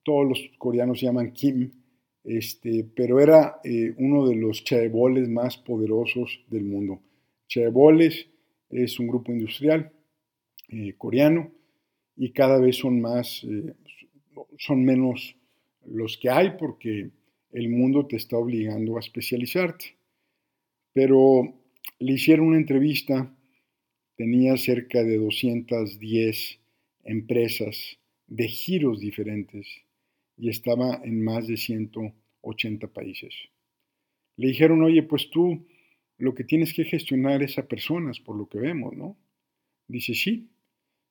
todos 0.03 0.27
los 0.27 0.51
coreanos 0.57 1.01
llaman 1.01 1.31
Kim, 1.31 1.71
este, 2.23 2.85
pero 2.95 3.19
era 3.19 3.59
eh, 3.63 3.93
uno 3.97 4.27
de 4.27 4.35
los 4.35 4.63
chaeboles 4.63 5.27
más 5.29 5.57
poderosos 5.57 6.43
del 6.49 6.63
mundo. 6.63 7.01
Chaeboles 7.47 8.27
es 8.69 8.99
un 8.99 9.07
grupo 9.07 9.31
industrial 9.31 9.91
eh, 10.69 10.93
coreano 10.97 11.51
y 12.15 12.31
cada 12.31 12.59
vez 12.59 12.77
son 12.77 13.01
más, 13.01 13.43
eh, 13.43 13.73
son 14.57 14.85
menos 14.85 15.35
los 15.85 16.17
que 16.17 16.29
hay 16.29 16.51
porque 16.57 17.09
el 17.51 17.69
mundo 17.69 18.07
te 18.07 18.15
está 18.15 18.37
obligando 18.37 18.97
a 18.97 18.99
especializarte. 18.99 19.97
Pero 20.93 21.53
le 21.99 22.13
hicieron 22.13 22.47
una 22.47 22.57
entrevista, 22.57 23.35
tenía 24.15 24.55
cerca 24.57 25.03
de 25.03 25.17
210 25.17 26.59
empresas 27.03 27.97
de 28.27 28.47
giros 28.47 28.99
diferentes 28.99 29.82
y 30.43 30.49
estaba 30.49 30.99
en 31.05 31.23
más 31.23 31.47
de 31.47 31.55
180 31.55 32.87
países. 32.89 33.33
Le 34.35 34.47
dijeron, 34.49 34.83
oye, 34.83 35.01
pues 35.01 35.29
tú 35.29 35.65
lo 36.17 36.33
que 36.33 36.43
tienes 36.43 36.73
que 36.73 36.83
gestionar 36.83 37.41
es 37.41 37.57
a 37.57 37.65
personas, 37.65 38.19
por 38.19 38.35
lo 38.35 38.49
que 38.49 38.59
vemos, 38.59 38.93
¿no? 38.93 39.17
Dice, 39.87 40.13
sí, 40.13 40.49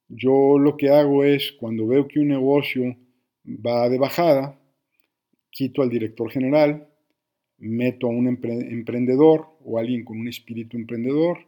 yo 0.06 0.58
lo 0.58 0.76
que 0.76 0.90
hago 0.90 1.24
es, 1.24 1.52
cuando 1.52 1.86
veo 1.86 2.08
que 2.08 2.20
un 2.20 2.28
negocio 2.28 2.94
va 3.46 3.88
de 3.88 3.96
bajada, 3.96 4.60
quito 5.48 5.80
al 5.80 5.88
director 5.88 6.30
general, 6.30 6.90
meto 7.56 8.08
a 8.08 8.10
un 8.10 8.26
emprendedor 8.28 9.46
o 9.64 9.78
alguien 9.78 10.04
con 10.04 10.20
un 10.20 10.28
espíritu 10.28 10.76
emprendedor, 10.76 11.38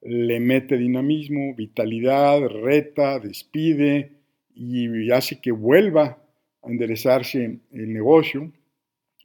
le 0.00 0.40
mete 0.40 0.78
dinamismo, 0.78 1.54
vitalidad, 1.54 2.40
reta, 2.40 3.18
despide 3.18 4.12
y 4.54 5.10
hace 5.10 5.42
que 5.42 5.52
vuelva 5.52 6.21
a 6.62 6.70
enderezarse 6.70 7.60
el 7.72 7.92
negocio, 7.92 8.52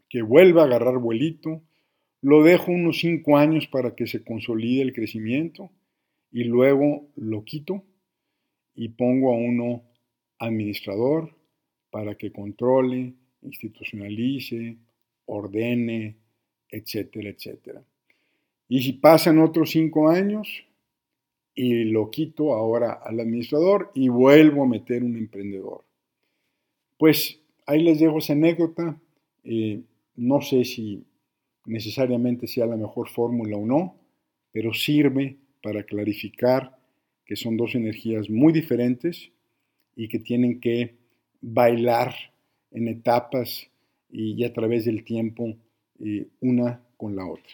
que 0.10 0.21
vuelva 0.21 0.63
a 0.63 0.65
agarrar 0.65 0.97
vuelito, 0.97 1.62
lo 2.21 2.43
dejo 2.43 2.71
unos 2.71 3.00
cinco 3.00 3.38
años 3.38 3.67
para 3.67 3.95
que 3.95 4.08
se 4.08 4.23
consolide 4.23 4.82
el 4.82 4.93
crecimiento 4.93 5.71
y 6.32 6.43
luego 6.45 7.08
lo 7.15 7.43
quito 7.43 7.84
y 8.76 8.89
pongo 8.89 9.34
a 9.34 9.38
uno 9.38 9.84
administrador 10.39 11.36
para 11.89 12.15
que 12.15 12.32
controle, 12.32 13.13
institucionalice, 13.41 14.78
ordene, 15.26 16.15
etcétera, 16.69 17.30
etcétera. 17.30 17.84
Y 18.67 18.82
si 18.82 18.93
pasan 18.93 19.39
otros 19.39 19.71
cinco 19.71 20.10
años 20.10 20.65
y 21.56 21.86
lo 21.86 22.12
quito 22.12 22.54
ahora 22.54 22.93
al 22.93 23.19
administrador 23.19 23.91
y 23.95 24.10
vuelvo 24.10 24.63
a 24.63 24.67
meter 24.67 25.04
un 25.04 25.17
emprendedor. 25.17 25.87
Pues 26.97 27.39
ahí 27.65 27.83
les 27.83 27.99
dejo 27.99 28.17
esa 28.19 28.33
anécdota. 28.33 28.99
Eh, 29.43 29.81
no 30.15 30.41
sé 30.41 30.65
si 30.65 31.03
necesariamente 31.65 32.47
sea 32.47 32.65
la 32.65 32.77
mejor 32.77 33.10
fórmula 33.10 33.57
o 33.57 33.65
no, 33.65 33.95
pero 34.51 34.73
sirve 34.73 35.38
para 35.62 35.83
clarificar 35.83 36.77
que 37.25 37.36
son 37.36 37.57
dos 37.57 37.75
energías 37.75 38.29
muy 38.29 38.53
diferentes 38.53 39.31
y 39.95 40.07
que 40.07 40.19
tienen 40.19 40.60
que 40.62 40.95
bailar 41.41 42.15
en 42.71 42.88
etapas 42.88 43.69
y, 44.10 44.43
a 44.45 44.53
través 44.53 44.86
del 44.86 45.03
tiempo 45.03 45.57
eh, 45.99 46.27
una 46.39 46.81
con 46.95 47.15
la 47.15 47.27
otra. 47.27 47.53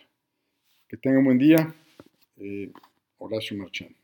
Que 0.87 0.97
tengan 0.97 1.25
buen 1.25 1.39
día. 1.39 1.73
Eh, 2.37 2.71
Horacio 3.17 3.57
Marchán. 3.57 3.95